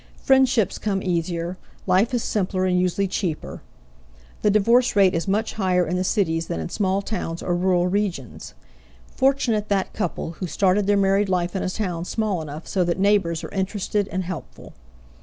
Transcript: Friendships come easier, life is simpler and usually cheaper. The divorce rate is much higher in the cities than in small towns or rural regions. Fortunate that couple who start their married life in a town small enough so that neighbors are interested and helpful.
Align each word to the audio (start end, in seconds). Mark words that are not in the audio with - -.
Friendships 0.23 0.79
come 0.79 1.03
easier, 1.03 1.59
life 1.85 2.11
is 2.11 2.23
simpler 2.23 2.65
and 2.65 2.79
usually 2.81 3.07
cheaper. 3.07 3.61
The 4.41 4.49
divorce 4.49 4.95
rate 4.95 5.13
is 5.13 5.27
much 5.27 5.53
higher 5.53 5.85
in 5.85 5.95
the 5.95 6.03
cities 6.03 6.47
than 6.47 6.59
in 6.59 6.69
small 6.69 7.03
towns 7.03 7.43
or 7.43 7.55
rural 7.55 7.85
regions. 7.85 8.55
Fortunate 9.15 9.69
that 9.69 9.93
couple 9.93 10.31
who 10.31 10.47
start 10.47 10.83
their 10.87 10.97
married 10.97 11.29
life 11.29 11.55
in 11.55 11.61
a 11.61 11.69
town 11.69 12.05
small 12.05 12.41
enough 12.41 12.67
so 12.67 12.83
that 12.83 12.97
neighbors 12.97 13.43
are 13.43 13.51
interested 13.53 14.07
and 14.07 14.23
helpful. 14.23 14.73